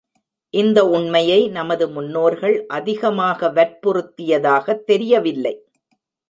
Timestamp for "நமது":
1.49-1.89